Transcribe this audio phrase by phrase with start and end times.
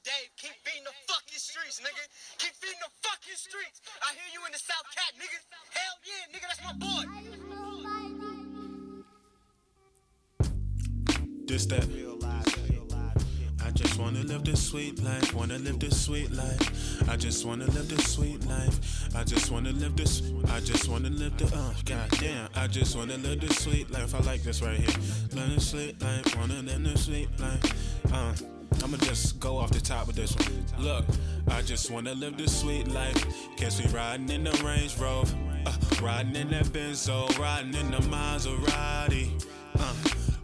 [0.00, 2.04] Dave, keep feeding the fucking streets, nigga.
[2.38, 3.80] Keep feeding the fucking streets.
[4.00, 5.38] I hear you in the South Cat, nigga.
[5.76, 7.04] Hell yeah, nigga, that's my boy.
[11.46, 11.84] This that.
[13.64, 17.08] I just wanna live this sweet life, wanna live this sweet life.
[17.08, 19.14] I just wanna live this sweet life.
[19.14, 20.22] I just wanna live this.
[20.48, 21.46] I just wanna live the.
[21.46, 22.48] Uh, goddamn.
[22.54, 24.14] I just wanna live this sweet life.
[24.14, 24.94] I like this right here.
[25.32, 28.12] Live this sweet life, wanna live this sweet life.
[28.12, 28.61] Uh.
[28.82, 30.64] I'ma just go off the top of this one.
[30.78, 31.04] Look,
[31.48, 33.24] I just wanna live this sweet life.
[33.56, 35.36] Catch me riding in the Range Rover,
[35.66, 35.72] uh,
[36.02, 39.30] riding in that Benzo, riding in the Maserati,
[39.78, 39.94] uh,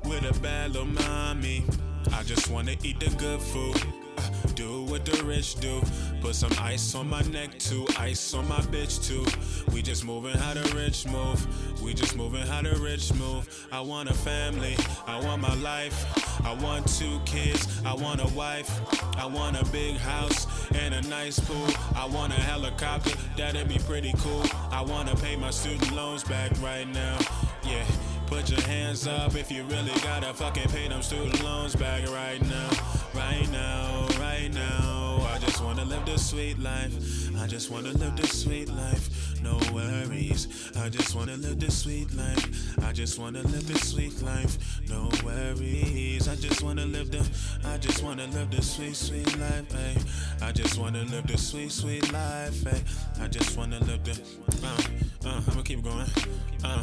[0.09, 1.65] with a bad little mommy.
[2.13, 3.83] I just wanna eat the good food.
[4.19, 4.23] uh,
[4.55, 5.81] Do what the rich do.
[6.21, 9.25] Put some ice on my neck too, ice on my bitch too.
[9.73, 11.47] We just moving how the rich move.
[11.83, 12.17] We just
[12.59, 13.49] how the rich move.
[13.71, 14.77] I want a family,
[15.07, 15.97] I want my life.
[16.45, 18.71] I want two kids, I want a wife.
[19.17, 21.69] I want a big house and a nice pool.
[21.95, 24.45] I want a helicopter, that'd be pretty cool.
[24.71, 27.19] I wanna pay my student loans back right now.
[27.65, 27.85] Yeah.
[28.27, 32.43] Put your hands up if you really gotta fucking pay them student loans back right
[32.43, 32.71] now.
[33.15, 35.27] Right now, right now.
[35.33, 36.93] I just wanna live the sweet life.
[37.39, 39.18] I just wanna live the sweet life.
[39.43, 40.49] No worries.
[40.77, 42.79] I just wanna live the sweet life.
[42.83, 44.59] I just wanna live the sweet life.
[44.89, 46.29] No worries.
[46.29, 47.27] I just wanna live the
[47.65, 49.97] I just wanna live the sweet, sweet life, ay.
[50.43, 52.83] I just wanna live the sweet, sweet life, ay.
[53.23, 54.13] I just wanna live the
[54.67, 56.07] uh, uh, I'ma keep going.
[56.65, 56.83] Uh,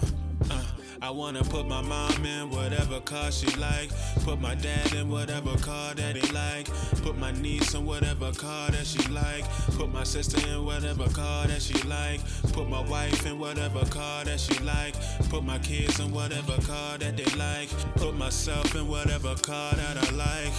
[1.02, 3.92] I wanna put my mom in whatever car she like.
[4.24, 6.68] Put my dad in whatever car that he like.
[7.04, 9.46] Put my niece in whatever car that she like.
[9.78, 12.22] Put my sister in whatever car that she like.
[12.54, 14.96] Put my wife in whatever car that she like.
[15.30, 17.70] Put my kids in whatever car that they like.
[17.96, 20.54] Put myself in whatever car that I like.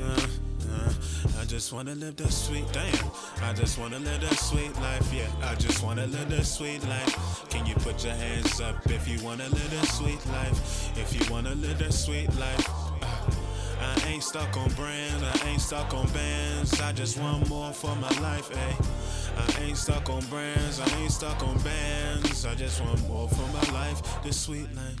[0.00, 3.10] Uh, uh, I just wanna live that sweet, damn.
[3.42, 5.28] I just wanna live that sweet life, yeah.
[5.42, 7.48] I just wanna live that sweet life.
[7.50, 10.96] Can you put your hands up if you wanna live that sweet life?
[10.96, 12.68] If you wanna live that sweet life.
[13.80, 16.80] Uh, I ain't stuck on brands, I ain't stuck on bands.
[16.80, 19.02] I just want more for my life, ayy.
[19.36, 22.46] I ain't stuck on brands, I ain't stuck on bands.
[22.46, 24.98] I just want more for my life, this sweet life.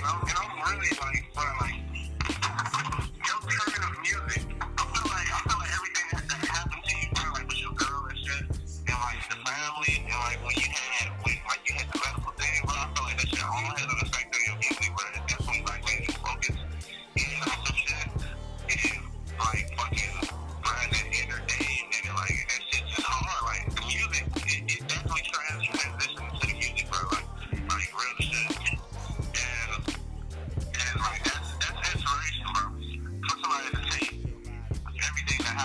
[0.07, 1.84] And I'm really like, bro, like,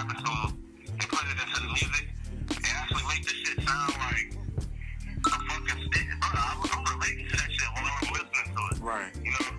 [0.00, 2.08] everything that happened to put it into the music
[2.56, 6.08] and actually make this shit sound like a fucking stick.
[6.20, 8.80] Bro, I, I'm relating to that shit while I'm listening to it.
[8.80, 9.12] Right.
[9.24, 9.52] You know?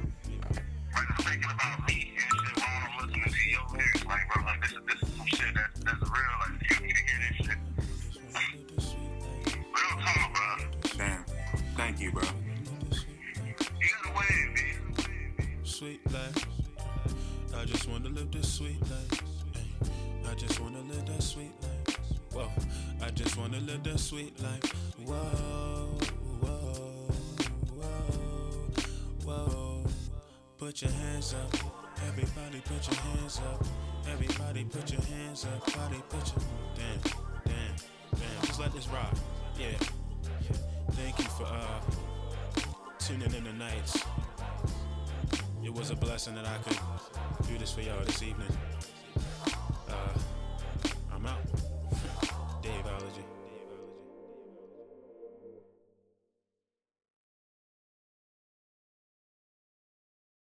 [0.93, 4.05] Like I'm thinking about me and shit while I'm listening to your lyrics.
[4.05, 6.35] Like, bro, like this is this is some shit that's that's real.
[6.41, 7.59] Like you need to hear this shit.
[9.53, 10.49] Real talk, bro.
[10.97, 11.25] Damn.
[11.77, 12.23] Thank you, bro.
[12.23, 15.43] You gotta win, B.
[15.63, 16.45] sweet life.
[17.55, 19.30] I just wanna live this sweet life.
[20.31, 21.97] I just wanna live that sweet life.
[22.31, 22.47] Whoa,
[23.05, 24.63] I just wanna live that sweet life.
[25.03, 25.99] Whoa,
[26.39, 27.09] whoa,
[27.75, 28.69] whoa,
[29.25, 29.83] whoa.
[30.57, 31.53] Put your hands up.
[32.07, 33.65] Everybody put your hands up.
[34.09, 35.65] Everybody put your hands up.
[35.75, 36.45] Body put your
[36.75, 37.01] damn,
[37.43, 37.75] damn,
[38.15, 38.45] damn.
[38.45, 39.13] Just let this rock.
[39.59, 39.77] Yeah.
[40.91, 41.81] Thank you for uh
[42.99, 44.03] tuning in tonight.
[45.61, 48.47] It was a blessing that I could do this for y'all this evening.
[51.23, 51.70] I'm out.